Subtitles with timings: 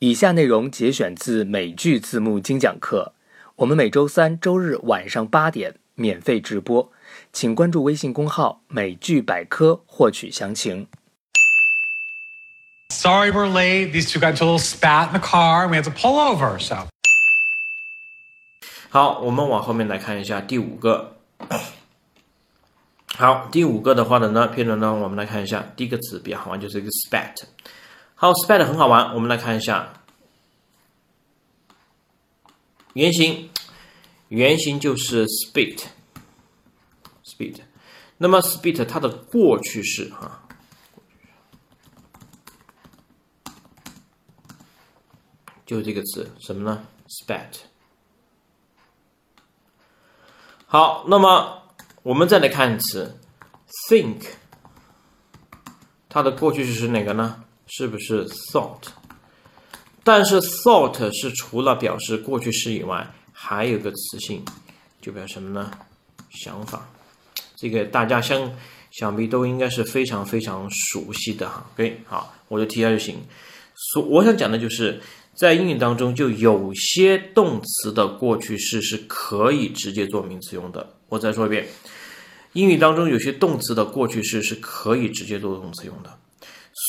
[0.00, 3.14] 以下内容节选自美剧字幕精讲课，
[3.54, 6.92] 我们每周三、周日晚上八点免费直播，
[7.32, 10.86] 请关注微信公号“美剧百科”获取详情。
[12.90, 13.92] Sorry we're late.
[13.92, 16.18] These two got into a little spat in the car and we had to pull
[16.18, 16.58] over.
[16.58, 16.88] So
[18.90, 21.16] 好，我们往后面来看一下第五个。
[23.16, 27.32] 好，第五个的话的呢，片段呢，我们来看一下第一个词比较好玩，就是一个 spat。
[28.18, 29.92] 好，spat 很好玩，我们来看一下
[32.94, 33.50] 原型，
[34.28, 35.84] 原型就是 spit，spit。
[38.16, 40.48] 那么 spit 它的过去式哈，
[45.66, 47.58] 就这个词什么呢？spat。
[50.64, 51.64] 好，那么
[52.02, 53.20] 我们再来看词
[53.90, 54.26] think，
[56.08, 57.42] 它的过去式是哪个呢？
[57.66, 58.82] 是不是 thought？
[60.04, 64.44] 但是 thought 是除了表示过去式以外，还有个词性，
[65.00, 65.70] 就表示什么呢？
[66.30, 66.88] 想法。
[67.56, 68.52] 这个大家相
[68.90, 71.66] 想必都应该是非常非常熟悉的哈。
[71.74, 73.16] OK，好，我就提一下就行。
[73.74, 75.00] 所我想讲的就是，
[75.34, 80.94] 在英语当中，就有些动词的过去式是可以直接做名词用的。
[81.08, 81.66] 我再说一遍，
[82.52, 86.18] 英语当中有些动词的过去式是可以直接做动词用的。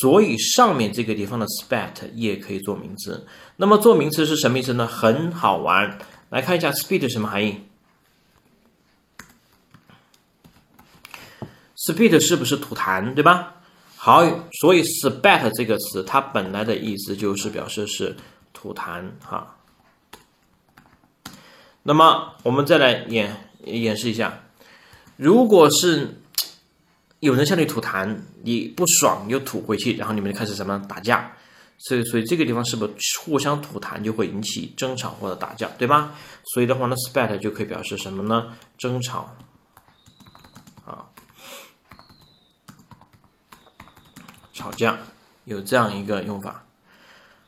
[0.00, 3.26] 所以上面这个地方的 spat 也可以做名词。
[3.56, 4.86] 那么做名词是什么意思呢？
[4.86, 5.98] 很好玩，
[6.30, 7.60] 来看一下 spit 什么含义。
[11.76, 13.56] spit 是不是吐痰，对吧？
[13.96, 14.22] 好，
[14.60, 18.16] 所以 spat 这个词它本来的意思就是表示是
[18.52, 19.56] 吐痰哈。
[21.82, 24.42] 那么我们再来演演示一下，
[25.16, 26.22] 如果是
[27.24, 31.34] 有人向你吐痰，你不爽，你就吐回去，然后你们就开始什么打架，
[31.78, 36.12] 所以所以这个地方是不是互相吐痰就会引起争吵或者打架，对吧？
[36.52, 38.52] 所以的话呢，spat 就可以表示什么呢？
[38.76, 39.34] 争吵
[40.84, 41.08] 啊，
[44.52, 44.98] 吵架
[45.46, 46.62] 有这样一个用法。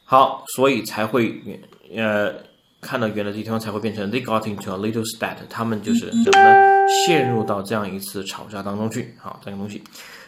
[0.06, 1.60] 好，所以才会
[1.94, 2.32] 呃
[2.80, 6.86] 看到原来的地方才会变成 they got into a little spat，他们就是怎么呢？
[7.06, 9.14] 陷入到这样一次吵架当中去。
[9.20, 9.82] 好，这个东西。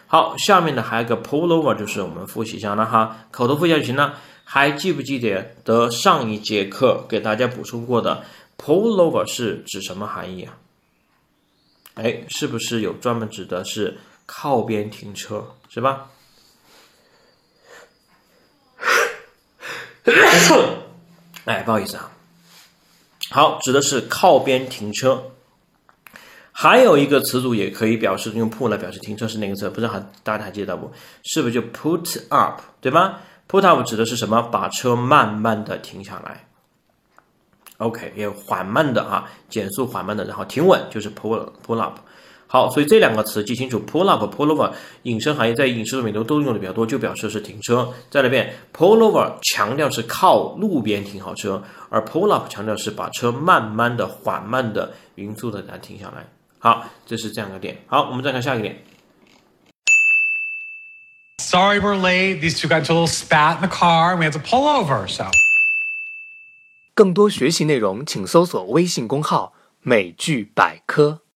[0.06, 4.18] 好，下面呢还有一个 pull over，就是我们复习一下了哈，口头复习就行了。
[4.44, 8.24] 还记不记得得上一节课给大家补充过的
[8.56, 10.56] pull over 是指什么含义啊？
[11.94, 16.06] 哎，是不是有专门指的是靠边停车，是吧？
[21.44, 22.10] 哎，不好意思啊。
[23.30, 25.32] 好，指的是靠边停车。
[26.50, 29.68] 还有一个词组也可以表示用 pull 来表示停车是哪个词？
[29.70, 30.90] 不知道还大家还记得不？
[31.22, 33.16] 是不是就 put up 对吗
[33.48, 34.42] ？put up 指的是什么？
[34.42, 36.48] 把车慢慢的停下来。
[37.76, 42.00] OK，也缓慢的啊，减速缓慢的，然后停稳就是 pull pull up。
[42.50, 44.72] 好，所以这两个词记清楚，pull up、pull over，
[45.02, 47.92] 引申含义在影视作品中都用的比较多，就表示是停车。
[48.10, 56.26] 再来一遍，pull over 强调是靠路边停好车，而 pull up 强调是把车慢慢的、缓慢的、匀速的给它停下来。
[56.58, 57.76] 好，这是这样一个点。
[57.86, 58.82] 好，我们再看下一个点。
[61.38, 62.40] sorry we're late.
[62.40, 64.66] These two got into a little spat in the car and we had to pull
[64.66, 65.06] over.
[65.06, 65.26] So
[66.94, 71.20] 更多学习内容，请搜索微信公号“美剧百科”。